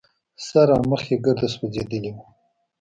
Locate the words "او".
0.75-0.81